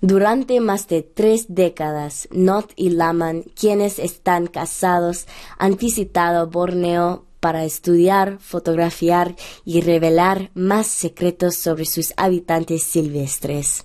Durante 0.00 0.60
más 0.60 0.88
de 0.88 1.02
tres 1.02 1.46
décadas, 1.48 2.28
Not 2.30 2.72
y 2.76 2.90
Laman, 2.90 3.44
quienes 3.58 3.98
están 3.98 4.46
casados, 4.46 5.26
han 5.58 5.76
visitado 5.76 6.48
Borneo 6.48 7.25
para 7.40 7.64
estudiar, 7.64 8.38
fotografiar 8.40 9.34
y 9.64 9.80
revelar 9.80 10.50
más 10.54 10.86
secretos 10.86 11.56
sobre 11.56 11.84
sus 11.84 12.12
habitantes 12.16 12.82
silvestres. 12.82 13.84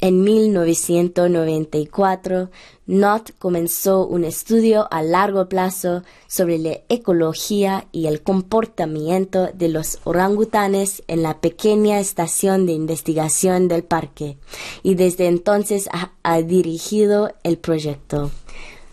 En 0.00 0.22
1994, 0.22 2.50
Knott 2.86 3.32
comenzó 3.38 4.06
un 4.06 4.24
estudio 4.24 4.86
a 4.90 5.02
largo 5.02 5.48
plazo 5.48 6.02
sobre 6.28 6.58
la 6.58 6.78
ecología 6.88 7.88
y 7.90 8.06
el 8.06 8.22
comportamiento 8.22 9.48
de 9.54 9.68
los 9.68 9.98
orangutanes 10.04 11.02
en 11.08 11.22
la 11.22 11.40
pequeña 11.40 11.98
estación 11.98 12.66
de 12.66 12.72
investigación 12.72 13.68
del 13.68 13.82
parque 13.82 14.38
y 14.82 14.94
desde 14.94 15.26
entonces 15.26 15.88
ha, 15.92 16.12
dirigido 16.42 17.32
el 17.42 17.58
proyecto. 17.58 18.30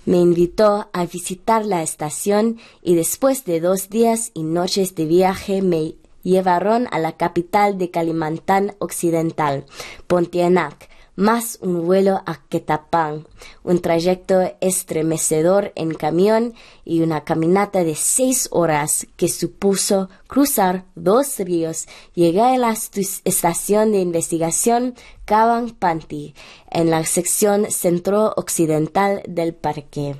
Me 0.05 0.17
invitó 0.17 0.89
a 0.91 1.05
visitar 1.05 1.65
la 1.65 1.81
estación 1.81 2.57
y 2.81 2.95
después 2.95 3.45
de 3.45 3.59
dos 3.59 3.89
días 3.89 4.31
y 4.33 4.43
noches 4.43 4.95
de 4.95 5.05
viaje 5.05 5.61
me 5.61 5.95
llevaron 6.23 6.87
a 6.91 6.99
la 6.99 7.13
capital 7.13 7.77
de 7.77 7.91
Kalimantan 7.91 8.75
Occidental, 8.79 9.65
Pontianak, 10.07 10.89
más 11.15 11.59
un 11.61 11.85
vuelo 11.85 12.21
a 12.25 12.39
Quetapán, 12.49 13.27
un 13.63 13.81
trayecto 13.81 14.41
estremecedor 14.61 15.71
en 15.75 15.93
camión 15.93 16.53
y 16.85 17.01
una 17.01 17.23
caminata 17.23 17.83
de 17.83 17.95
seis 17.95 18.47
horas 18.51 19.07
que 19.15 19.29
supuso 19.29 20.09
cruzar 20.27 20.85
dos 20.95 21.37
ríos. 21.39 21.87
Llegué 22.13 22.41
a 22.41 22.57
la 22.57 22.71
estación 22.71 23.91
de 23.91 23.99
investigación 23.99 24.95
Kaban 25.25 25.71
Panti, 25.71 26.33
en 26.71 26.89
la 26.89 27.05
sección 27.05 27.71
centro-occidental 27.71 29.21
del 29.27 29.53
parque. 29.53 30.15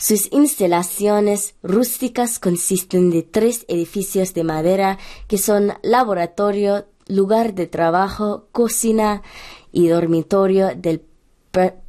Sus 0.00 0.32
instalaciones 0.32 1.54
rústicas 1.60 2.38
consisten 2.38 3.10
de 3.10 3.24
tres 3.24 3.64
edificios 3.66 4.32
de 4.32 4.44
madera 4.44 4.96
que 5.26 5.38
son 5.38 5.74
laboratorio, 5.82 6.86
lugar 7.08 7.54
de 7.54 7.66
trabajo, 7.66 8.46
cocina 8.52 9.22
y 9.72 9.88
dormitorio 9.88 10.74
del 10.76 11.02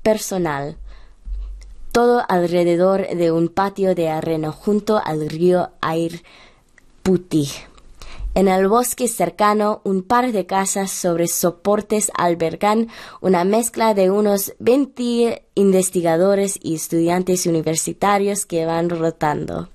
personal. 0.01 0.77
Todo 1.91 2.23
alrededor 2.27 3.07
de 3.07 3.31
un 3.31 3.49
patio 3.49 3.95
de 3.95 4.09
arena 4.09 4.51
junto 4.51 5.01
al 5.03 5.29
río 5.29 5.71
Air 5.81 6.23
Puti. 7.03 7.49
En 8.35 8.47
el 8.47 8.67
bosque 8.67 9.07
cercano, 9.07 9.81
un 9.83 10.03
par 10.03 10.31
de 10.31 10.45
casas 10.45 10.91
sobre 10.91 11.27
soportes 11.27 12.11
albergan 12.15 12.87
una 13.21 13.43
mezcla 13.43 13.93
de 13.93 14.11
unos 14.11 14.53
20 14.59 15.43
investigadores 15.55 16.59
y 16.61 16.75
estudiantes 16.75 17.47
universitarios 17.47 18.45
que 18.45 18.65
van 18.65 18.89
rotando. 18.89 19.67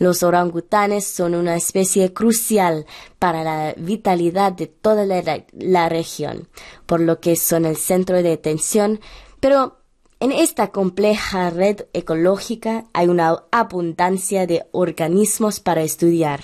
Los 0.00 0.22
orangutanes 0.22 1.04
son 1.04 1.34
una 1.34 1.56
especie 1.56 2.14
crucial 2.14 2.86
para 3.18 3.44
la 3.44 3.74
vitalidad 3.76 4.50
de 4.50 4.66
toda 4.66 5.04
la, 5.04 5.88
región, 5.90 6.48
por 6.86 7.00
lo 7.00 7.20
que 7.20 7.36
son 7.36 7.66
el 7.66 7.76
centro 7.76 8.22
de 8.22 8.32
atención, 8.32 8.98
pero 9.40 9.76
en 10.18 10.32
esta 10.32 10.68
compleja 10.68 11.50
red 11.50 11.82
ecológica 11.92 12.86
hay 12.94 13.08
una 13.08 13.44
abundancia 13.50 14.46
de 14.46 14.64
organismos 14.72 15.60
para 15.60 15.82
estudiar. 15.82 16.40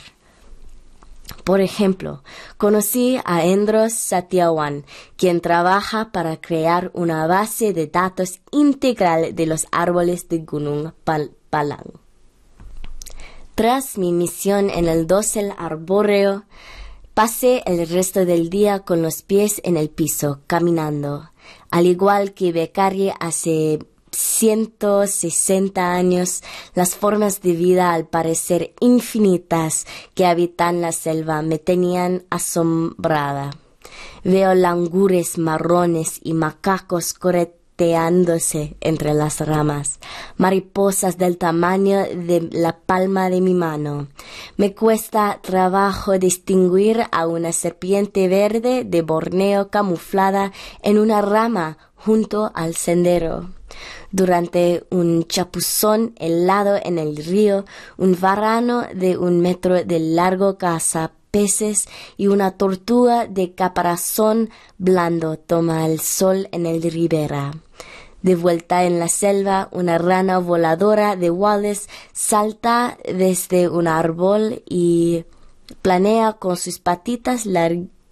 Por 1.42 1.62
ejemplo, 1.62 2.22
conocí 2.58 3.18
a 3.25 3.46
Endros 3.46 3.94
Satyawan, 3.94 4.84
quien 5.16 5.40
trabaja 5.40 6.12
para 6.12 6.38
crear 6.42 6.90
una 6.92 7.26
base 7.26 7.72
de 7.72 7.86
datos 7.86 8.40
integral 8.50 9.34
de 9.34 9.46
los 9.46 9.66
árboles 9.72 10.28
de 10.28 10.40
Gunung 10.40 10.92
Palang. 11.48 12.05
Tras 13.56 13.96
mi 13.96 14.12
misión 14.12 14.68
en 14.68 14.86
el 14.86 15.06
dosel 15.06 15.54
arbóreo, 15.56 16.44
pasé 17.14 17.62
el 17.64 17.88
resto 17.88 18.26
del 18.26 18.50
día 18.50 18.80
con 18.80 19.00
los 19.00 19.22
pies 19.22 19.62
en 19.64 19.78
el 19.78 19.88
piso, 19.88 20.42
caminando. 20.46 21.30
Al 21.70 21.86
igual 21.86 22.34
que 22.34 22.52
Beccari 22.52 23.12
hace 23.18 23.78
160 24.10 25.90
años, 25.90 26.42
las 26.75 26.96
formas 26.96 27.40
de 27.40 27.52
vida 27.52 27.94
al 27.94 28.06
parecer 28.06 28.75
infinitas 28.80 29.86
que 30.12 30.26
habitan 30.26 30.82
la 30.82 30.92
selva 30.92 31.40
me 31.40 31.58
tenían 31.58 32.25
asombrada. 32.28 33.52
Veo 34.22 34.54
langures 34.54 35.38
marrones 35.38 36.20
y 36.22 36.34
macacos 36.34 37.14
entre 37.78 39.12
las 39.12 39.40
ramas, 39.40 40.00
mariposas 40.37 41.18
del 41.18 41.37
tamaño 41.37 41.99
de 41.99 42.49
la 42.52 42.78
palma 42.78 43.28
de 43.28 43.40
mi 43.42 43.52
mano. 43.52 44.09
Me 44.56 44.75
cuesta 44.75 45.40
trabajo 45.42 46.18
distinguir 46.18 47.04
a 47.12 47.26
una 47.26 47.52
serpiente 47.52 48.28
verde 48.28 48.85
de 48.85 49.02
Borneo 49.02 49.68
camuflada 49.68 50.52
en 50.83 50.99
una 50.99 51.21
rama 51.21 51.76
junto 51.95 52.50
al 52.55 52.74
sendero. 52.74 53.50
Durante 54.11 54.87
un 54.90 55.24
chapuzón 55.24 56.14
helado 56.16 56.79
en 56.83 56.98
el 56.98 57.16
río, 57.16 57.66
un 57.98 58.16
varano 58.18 58.85
de 58.94 59.18
un 59.18 59.40
metro 59.40 59.85
de 59.85 59.98
largo 59.98 60.57
caza 60.57 61.12
y 62.16 62.27
una 62.29 62.53
tortuga 62.53 63.27
de 63.27 63.55
caparazón 63.55 64.51
blando 64.79 65.38
toma 65.38 65.87
el 65.87 66.01
sol 66.01 66.49
en 66.53 66.66
el 66.66 66.83
ribera. 66.83 67.53
De 68.22 68.35
vuelta 68.35 68.85
en 68.85 68.99
la 68.99 69.09
selva, 69.09 69.68
una 69.70 69.99
rana 69.99 70.38
voladora 70.38 71.14
de 71.14 71.31
Wallace 71.31 71.88
salta 72.12 72.99
desde 73.05 73.68
un 73.68 73.87
árbol 73.87 74.62
y 74.68 75.25
planea 75.83 76.33
con 76.33 76.57
sus 76.57 76.81
patitas 76.81 77.46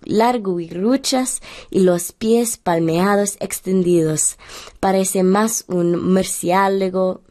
larguiruchas 0.03 1.41
y 1.71 1.81
los 1.81 2.13
pies 2.13 2.59
palmeados 2.59 3.37
extendidos. 3.41 4.37
Parece 4.79 5.25
más 5.25 5.65
un 5.67 6.13
murciélago, 6.13 7.23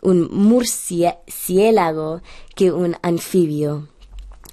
un 0.00 0.28
murciélago 0.32 2.22
que 2.56 2.72
un 2.72 2.96
anfibio. 3.02 3.91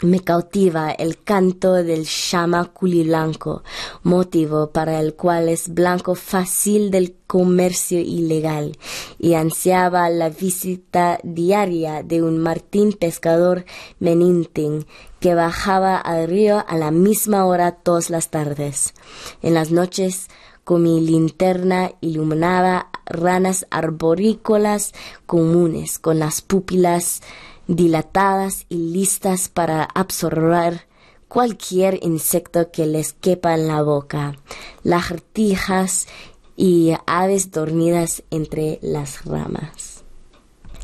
Me 0.02 0.22
cautiva 0.22 0.92
el 0.92 1.22
canto 1.22 1.74
del 1.74 2.06
llama 2.06 2.72
blanco, 2.80 3.64
motivo 4.02 4.72
para 4.72 5.02
el 5.02 5.14
cual 5.14 5.50
es 5.50 5.74
blanco 5.74 6.16
fácil 6.16 6.90
del 6.90 7.18
comercio 7.28 8.00
ilegal, 8.00 8.78
y 9.20 9.34
ansiaba 9.34 10.10
la 10.10 10.30
visita 10.30 11.20
diaria 11.24 12.02
de 12.02 12.24
un 12.24 12.38
martín 12.38 12.94
pescador 12.94 13.66
menintin 14.00 14.86
que 15.20 15.36
bajaba 15.36 15.98
al 15.98 16.30
río 16.30 16.64
a 16.66 16.78
la 16.78 16.92
misma 16.92 17.46
hora 17.46 17.74
todas 17.74 18.10
las 18.10 18.30
tardes. 18.30 18.94
En 19.42 19.54
las 19.54 19.70
noches, 19.70 20.30
con 20.64 20.82
mi 20.82 21.02
linterna 21.02 21.92
iluminaba 22.00 22.90
ranas 23.06 23.68
arborícolas 23.70 24.94
comunes, 25.26 26.00
con 26.00 26.20
las 26.20 26.42
pupilas 26.42 27.22
dilatadas 27.70 28.66
y 28.68 28.78
listas 28.92 29.48
para 29.48 29.84
absorber 29.84 30.88
cualquier 31.28 32.00
insecto 32.04 32.72
que 32.72 32.88
les 32.88 33.14
quepa 33.14 33.54
en 33.54 33.68
la 33.68 33.84
boca, 33.84 34.36
lagartijas 34.84 36.08
y 36.58 36.94
aves 37.06 37.52
dormidas 37.52 38.24
entre 38.32 38.80
las 38.82 39.24
ramas. 39.24 40.04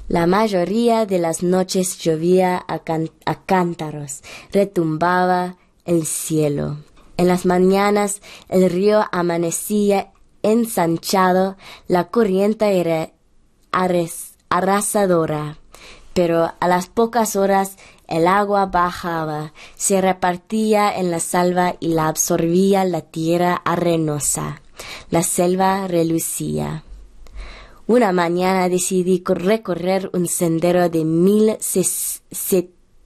La 0.07 0.27
mayoría 0.27 1.07
de 1.07 1.17
las 1.17 1.41
noches 1.41 1.97
llovía 1.97 2.63
a, 2.67 2.83
cántaros, 3.47 4.21
retumbaba 4.51 5.57
el 5.85 6.05
cielo. 6.05 6.77
En 7.17 7.27
las 7.27 7.47
mañanas 7.47 8.21
el 8.47 8.69
río 8.69 9.05
amanecía 9.11 10.11
ensanchado, 10.43 11.57
la 11.87 12.09
corriente 12.09 12.79
era 12.79 13.11
arrasadora 13.71 15.57
pero 16.15 16.51
a 16.61 16.67
las 16.69 16.87
pocas 16.87 17.35
horas 17.35 17.75
el 18.07 18.25
agua 18.27 18.67
bajaba, 18.67 19.51
se 19.75 19.99
repartía 19.99 20.89
en 20.97 21.11
la 21.11 21.19
selva 21.19 21.75
y 21.81 21.89
la 21.89 22.07
absorbía 22.07 22.85
la 22.85 23.01
tierra 23.01 23.55
arenosa. 23.65 24.61
La 25.09 25.23
selva 25.23 25.89
relucía. 25.89 26.85
Una 27.85 28.13
mañana 28.13 28.69
decidí 28.69 29.21
recorrer 29.25 30.09
un 30.13 30.29
sendero 30.29 30.87
de 30.87 31.03
mil 31.03 31.57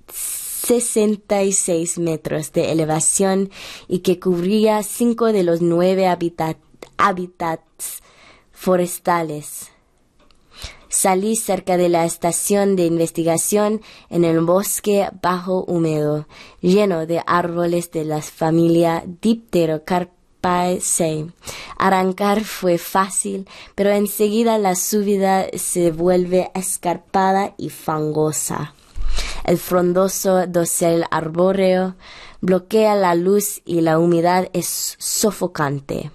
sesenta 0.06 1.42
y 1.42 1.52
seis 1.52 1.98
metros 1.98 2.54
de 2.54 2.72
elevación 2.72 3.50
y 3.88 4.00
que 4.00 4.20
cubría 4.20 4.84
cinco 4.84 5.34
de 5.34 5.42
los 5.42 5.62
nueve 5.64 6.06
hábitats 6.06 8.04
forestales 8.52 9.72
Salí 10.90 11.36
cerca 11.36 11.78
de 11.78 11.88
la 11.88 12.04
estación 12.04 12.76
de 12.76 12.88
investigación 12.88 13.82
en 14.10 14.26
el 14.26 14.42
bosque 14.42 15.08
bajo 15.22 15.64
húmedo, 15.66 16.26
lleno 16.62 17.06
de 17.06 17.22
árboles 17.28 17.92
de 17.92 18.06
la 18.06 18.24
familia 18.24 19.04
Dipterocarpaceae. 19.22 21.28
Arrancar 21.78 22.44
fue 22.44 22.80
fácil, 22.80 23.48
pero 23.76 23.92
enseguida 23.92 24.58
la 24.58 24.76
subida 24.76 25.46
se 25.56 25.92
vuelve 25.92 26.50
escarpada 26.56 27.54
y 27.56 27.70
fangosa. 27.70 28.74
El 29.46 29.60
frondoso 29.60 30.48
dosel 30.48 31.06
arbóreo 31.12 31.94
bloquea 32.42 32.96
la 32.96 33.14
luz 33.14 33.62
y 33.64 33.82
la 33.82 34.00
humedad 34.00 34.50
es 34.54 34.96
sofocante. 34.98 36.10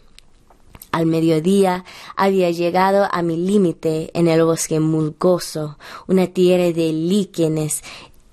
Al 0.94 1.06
mediodía 1.06 1.84
había 2.14 2.52
llegado 2.52 3.08
a 3.10 3.20
mi 3.22 3.36
límite 3.36 4.12
en 4.14 4.28
el 4.28 4.44
bosque 4.44 4.78
mulgoso, 4.78 5.76
una 6.06 6.28
tierra 6.28 6.70
de 6.70 6.92
líquenes, 6.92 7.82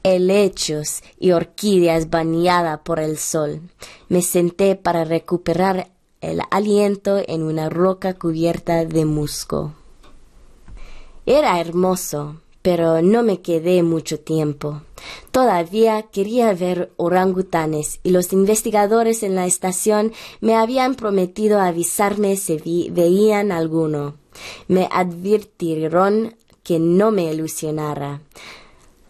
helechos 0.03 1.01
y 1.19 1.31
orquídeas 1.31 2.11
bañada 2.11 2.83
por 2.83 2.99
el 2.99 3.17
sol. 3.17 3.61
Me 4.09 4.21
senté 4.21 4.75
para 4.75 5.05
recuperar 5.05 5.89
el 6.21 6.39
aliento 6.51 7.19
en 7.27 7.41
una 7.41 7.67
roca 7.67 8.13
cubierta 8.13 8.85
de 8.85 9.05
musgo. 9.05 9.73
Era 11.25 11.59
hermoso, 11.59 12.41
pero 12.61 13.01
no 13.01 13.23
me 13.23 13.41
quedé 13.41 13.83
mucho 13.83 14.19
tiempo. 14.19 14.81
Todavía 15.31 16.03
quería 16.03 16.53
ver 16.53 16.91
orangutanes 16.97 17.99
y 18.03 18.11
los 18.11 18.33
investigadores 18.33 19.23
en 19.23 19.35
la 19.35 19.45
estación 19.45 20.13
me 20.41 20.55
habían 20.55 20.95
prometido 20.95 21.59
avisarme 21.59 22.35
si 22.35 22.89
veían 22.91 23.51
alguno. 23.51 24.15
Me 24.67 24.87
advirtieron 24.91 26.35
que 26.63 26.79
no 26.79 27.11
me 27.11 27.31
ilusionara. 27.33 28.21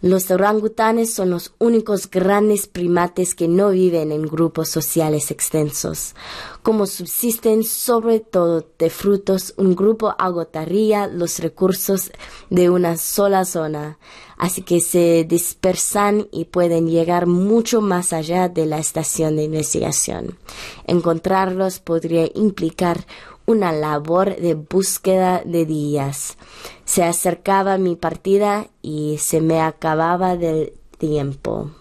Los 0.01 0.31
orangutanes 0.31 1.13
son 1.13 1.29
los 1.29 1.53
únicos 1.59 2.09
grandes 2.09 2.65
primates 2.65 3.35
que 3.35 3.47
no 3.47 3.69
viven 3.69 4.11
en 4.11 4.23
grupos 4.23 4.67
sociales 4.69 5.29
extensos. 5.29 6.15
Como 6.63 6.87
subsisten 6.87 7.63
sobre 7.63 8.19
todo 8.19 8.65
de 8.79 8.89
frutos, 8.89 9.53
un 9.57 9.75
grupo 9.75 10.15
agotaría 10.17 11.05
los 11.05 11.37
recursos 11.37 12.11
de 12.49 12.71
una 12.71 12.97
sola 12.97 13.45
zona, 13.45 13.99
así 14.37 14.63
que 14.63 14.81
se 14.81 15.23
dispersan 15.23 16.27
y 16.31 16.45
pueden 16.45 16.87
llegar 16.87 17.27
mucho 17.27 17.79
más 17.79 18.11
allá 18.11 18.49
de 18.49 18.65
la 18.65 18.79
estación 18.79 19.35
de 19.35 19.43
investigación. 19.43 20.39
Encontrarlos 20.87 21.77
podría 21.77 22.27
implicar 22.33 23.05
una 23.51 23.71
labor 23.71 24.35
de 24.35 24.55
búsqueda 24.55 25.41
de 25.45 25.65
días. 25.65 26.37
Se 26.85 27.03
acercaba 27.03 27.77
mi 27.77 27.95
partida 27.95 28.67
y 28.81 29.17
se 29.19 29.41
me 29.41 29.61
acababa 29.61 30.37
del 30.37 30.73
tiempo. 30.97 31.71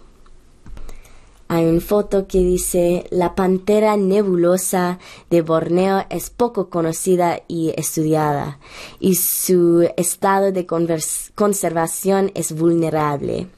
Hay 1.53 1.67
una 1.67 1.81
foto 1.81 2.29
que 2.29 2.39
dice 2.39 3.09
la 3.11 3.35
pantera 3.35 3.97
nebulosa 3.97 5.01
de 5.31 5.43
Borneo 5.43 6.07
es 6.09 6.31
poco 6.31 6.71
conocida 6.71 7.41
y 7.49 7.73
estudiada 7.77 8.61
y 9.01 9.17
su 9.17 9.91
estado 9.97 10.53
de 10.53 10.65
conservación 10.65 12.31
es 12.37 12.53
vulnerable. 12.53 13.49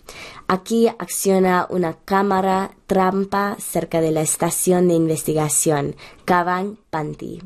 Aquí 0.48 0.88
acciona 0.88 1.66
una 1.68 1.98
cámara 2.04 2.74
trampa 2.86 3.56
cerca 3.58 4.00
de 4.00 4.10
la 4.10 4.22
estación 4.22 4.88
de 4.88 4.94
investigación 4.94 5.94
Kavan 6.24 6.78
Panti. 6.88 7.42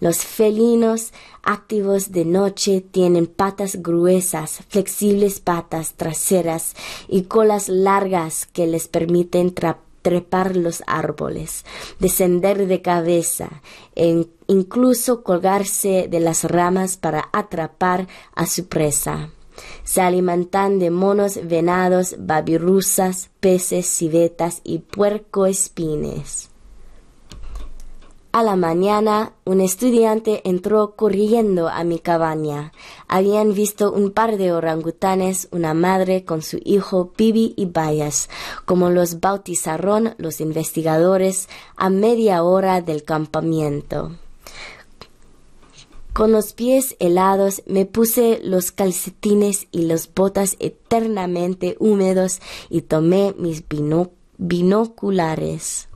Los 0.00 0.18
felinos 0.18 1.12
activos 1.42 2.12
de 2.12 2.24
noche 2.24 2.80
tienen 2.80 3.26
patas 3.26 3.76
gruesas, 3.82 4.60
flexibles 4.68 5.40
patas 5.40 5.94
traseras 5.94 6.74
y 7.08 7.22
colas 7.22 7.68
largas 7.68 8.46
que 8.46 8.66
les 8.66 8.88
permiten 8.88 9.54
trepar 10.02 10.56
los 10.56 10.82
árboles, 10.86 11.64
descender 11.98 12.66
de 12.66 12.82
cabeza 12.82 13.62
e 13.94 14.26
incluso 14.46 15.22
colgarse 15.22 16.08
de 16.10 16.20
las 16.20 16.44
ramas 16.44 16.96
para 16.96 17.30
atrapar 17.32 18.06
a 18.34 18.46
su 18.46 18.66
presa. 18.66 19.30
Se 19.84 20.00
alimentan 20.00 20.78
de 20.78 20.90
monos, 20.90 21.38
venados, 21.44 22.16
babirusas, 22.18 23.30
peces, 23.40 23.86
civetas 23.86 24.60
y 24.64 24.80
puercoespines. 24.80 26.50
A 28.34 28.42
la 28.42 28.56
mañana, 28.56 29.32
un 29.44 29.60
estudiante 29.60 30.42
entró 30.42 30.96
corriendo 30.96 31.68
a 31.68 31.84
mi 31.84 32.00
cabaña. 32.00 32.72
Habían 33.06 33.54
visto 33.54 33.92
un 33.92 34.10
par 34.10 34.38
de 34.38 34.50
orangutanes, 34.50 35.46
una 35.52 35.72
madre 35.72 36.24
con 36.24 36.42
su 36.42 36.58
hijo 36.64 37.12
Pibi 37.12 37.54
y 37.56 37.66
Bayas, 37.66 38.28
como 38.64 38.90
los 38.90 39.20
bautizaron 39.20 40.16
los 40.18 40.40
investigadores 40.40 41.48
a 41.76 41.90
media 41.90 42.42
hora 42.42 42.80
del 42.80 43.04
campamento. 43.04 44.16
Con 46.12 46.32
los 46.32 46.54
pies 46.54 46.96
helados 46.98 47.62
me 47.66 47.86
puse 47.86 48.40
los 48.42 48.72
calcetines 48.72 49.68
y 49.70 49.82
las 49.82 50.12
botas 50.12 50.56
eternamente 50.58 51.76
húmedos 51.78 52.40
y 52.68 52.80
tomé 52.80 53.32
mis 53.38 53.62
binoculares 54.38 55.86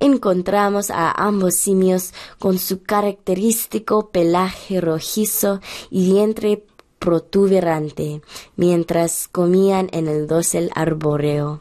encontramos 0.00 0.90
a 0.90 1.10
ambos 1.10 1.54
simios 1.54 2.12
con 2.38 2.58
su 2.58 2.82
característico 2.82 4.10
pelaje 4.10 4.80
rojizo 4.80 5.60
y 5.90 6.12
vientre 6.12 6.64
protuberante, 6.98 8.22
mientras 8.56 9.28
comían 9.28 9.88
en 9.92 10.08
el 10.08 10.26
dosel 10.26 10.70
arbóreo. 10.74 11.60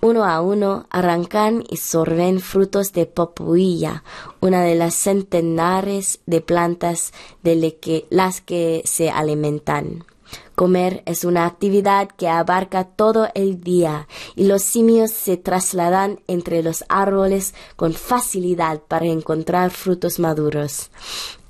Uno 0.00 0.24
a 0.24 0.40
uno 0.40 0.86
arrancan 0.90 1.62
y 1.70 1.76
sorben 1.76 2.40
frutos 2.40 2.92
de 2.92 3.06
popuilla, 3.06 4.02
una 4.40 4.62
de 4.64 4.74
las 4.74 4.94
centenares 4.94 6.18
de 6.26 6.40
plantas 6.40 7.12
de 7.44 7.76
las 8.10 8.40
que 8.40 8.82
se 8.84 9.10
alimentan. 9.10 10.04
Comer 10.62 11.02
es 11.06 11.24
una 11.24 11.46
actividad 11.46 12.08
que 12.16 12.28
abarca 12.28 12.84
todo 12.84 13.26
el 13.34 13.64
día 13.64 14.06
y 14.36 14.44
los 14.44 14.62
simios 14.62 15.10
se 15.10 15.36
trasladan 15.36 16.20
entre 16.28 16.62
los 16.62 16.84
árboles 16.88 17.52
con 17.74 17.94
facilidad 17.94 18.80
para 18.82 19.06
encontrar 19.06 19.72
frutos 19.72 20.20
maduros. 20.20 20.92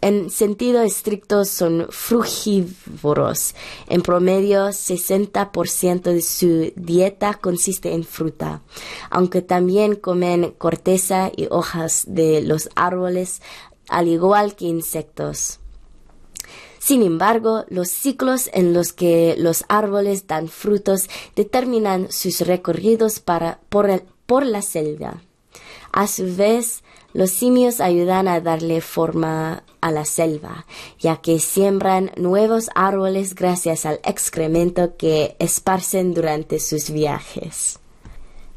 En 0.00 0.30
sentido 0.30 0.80
estricto 0.80 1.44
son 1.44 1.88
frugívoros. 1.90 3.54
En 3.86 4.00
promedio, 4.00 4.68
60% 4.68 6.00
de 6.04 6.22
su 6.22 6.72
dieta 6.74 7.34
consiste 7.34 7.92
en 7.92 8.04
fruta, 8.04 8.62
aunque 9.10 9.42
también 9.42 9.94
comen 9.94 10.54
corteza 10.56 11.30
y 11.36 11.48
hojas 11.50 12.04
de 12.06 12.40
los 12.40 12.70
árboles, 12.76 13.42
al 13.90 14.08
igual 14.08 14.56
que 14.56 14.64
insectos. 14.64 15.58
Sin 16.84 17.04
embargo, 17.04 17.64
los 17.68 17.90
ciclos 17.90 18.50
en 18.52 18.72
los 18.72 18.92
que 18.92 19.36
los 19.38 19.64
árboles 19.68 20.26
dan 20.26 20.48
frutos 20.48 21.08
determinan 21.36 22.10
sus 22.10 22.40
recorridos 22.40 23.20
para, 23.20 23.60
por, 23.68 24.02
por 24.26 24.44
la 24.44 24.62
selva. 24.62 25.22
A 25.92 26.08
su 26.08 26.34
vez, 26.34 26.82
los 27.12 27.30
simios 27.30 27.80
ayudan 27.80 28.26
a 28.26 28.40
darle 28.40 28.80
forma 28.80 29.62
a 29.80 29.92
la 29.92 30.04
selva, 30.04 30.66
ya 30.98 31.18
que 31.18 31.38
siembran 31.38 32.10
nuevos 32.16 32.68
árboles 32.74 33.36
gracias 33.36 33.86
al 33.86 34.00
excremento 34.02 34.96
que 34.96 35.36
esparcen 35.38 36.14
durante 36.14 36.58
sus 36.58 36.90
viajes 36.90 37.78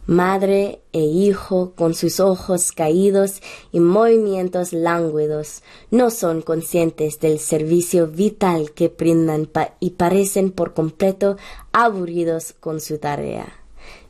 madre 0.05 0.81
e 0.93 0.99
hijo 0.99 1.73
con 1.75 1.93
sus 1.93 2.19
ojos 2.19 2.71
caídos 2.71 3.41
y 3.71 3.79
movimientos 3.79 4.73
lánguidos, 4.73 5.63
no 5.91 6.11
son 6.11 6.41
conscientes 6.41 7.19
del 7.19 7.39
servicio 7.39 8.07
vital 8.07 8.71
que 8.71 8.89
brindan 8.89 9.49
y 9.79 9.91
parecen 9.91 10.51
por 10.51 10.73
completo 10.73 11.37
aburridos 11.71 12.53
con 12.59 12.81
su 12.81 12.97
tarea. 12.97 13.47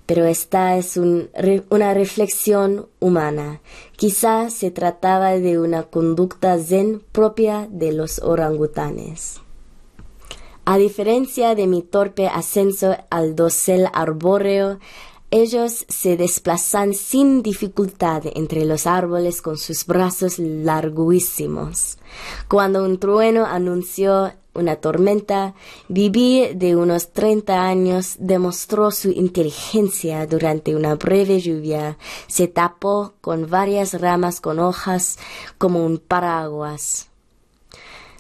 Pero 0.06 0.26
esta 0.26 0.78
es 0.78 0.98
una 0.98 1.94
reflexión 1.94 2.88
humana. 3.00 3.62
Quizá 3.96 4.52
se 4.52 4.70
trataba 4.70 5.32
de 5.32 5.58
una 5.58 5.84
conducta 5.84 6.60
zen 6.60 7.02
propia 7.12 7.68
de 7.72 7.92
los 7.92 8.20
orangutanes. 8.20 9.42
A 10.68 10.78
diferencia 10.78 11.56
de 11.56 11.68
mi 11.68 11.82
torpe 11.82 12.28
ascenso 12.28 12.98
al 13.10 13.36
dosel 13.36 13.88
arbóreo, 13.94 14.80
ellos 15.36 15.86
se 15.90 16.16
desplazan 16.16 16.94
sin 16.94 17.44
dificultad 17.44 18.24
entre 18.36 18.64
los 18.64 18.88
árboles 18.88 19.42
con 19.42 19.58
sus 19.58 19.86
brazos 19.86 20.40
larguísimos. 20.40 21.98
Cuando 22.48 22.86
un 22.86 23.00
trueno 23.00 23.46
anunció 23.46 24.32
una 24.54 24.78
tormenta, 24.78 25.54
Viví 25.90 26.54
de 26.56 26.78
unos 26.78 27.12
treinta 27.12 27.68
años 27.68 28.16
demostró 28.18 28.92
su 28.92 29.10
inteligencia 29.10 30.26
durante 30.26 30.74
una 30.74 30.96
breve 30.96 31.42
lluvia. 31.42 31.98
Se 32.28 32.48
tapó 32.48 33.16
con 33.20 33.50
varias 33.50 34.00
ramas 34.00 34.40
con 34.40 34.60
hojas 34.60 35.20
como 35.58 35.86
un 35.86 35.98
paraguas. 35.98 37.10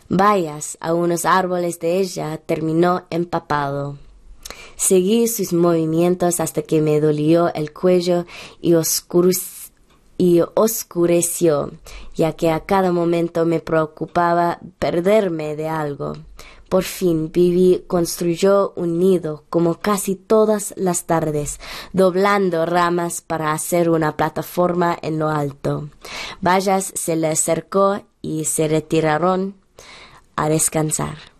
Vayas 0.09 0.77
a 0.81 0.93
unos 0.93 1.23
árboles 1.23 1.79
de 1.79 1.97
ella 1.99 2.37
terminó 2.45 3.05
empapado. 3.09 3.97
Seguí 4.75 5.27
sus 5.27 5.53
movimientos 5.53 6.39
hasta 6.39 6.61
que 6.61 6.81
me 6.81 6.99
dolió 6.99 7.53
el 7.53 7.73
cuello 7.73 8.25
y, 8.61 8.73
y 10.17 10.41
oscureció, 10.53 11.71
ya 12.15 12.33
que 12.33 12.51
a 12.51 12.61
cada 12.61 12.91
momento 12.91 13.45
me 13.45 13.59
preocupaba 13.59 14.59
perderme 14.79 15.55
de 15.55 15.67
algo. 15.67 16.13
Por 16.69 16.83
fin 16.83 17.31
Vivi 17.31 17.83
construyó 17.87 18.73
un 18.75 18.97
nido 18.97 19.43
como 19.49 19.75
casi 19.75 20.15
todas 20.15 20.73
las 20.75 21.05
tardes, 21.05 21.59
doblando 21.93 22.65
ramas 22.65 23.21
para 23.21 23.51
hacer 23.51 23.89
una 23.89 24.17
plataforma 24.17 24.97
en 25.01 25.19
lo 25.19 25.29
alto. 25.29 25.89
Vallas 26.41 26.91
se 26.95 27.15
le 27.15 27.27
acercó 27.27 28.01
y 28.21 28.45
se 28.45 28.67
retiraron 28.67 29.55
a 30.35 30.49
descansar. 30.49 31.34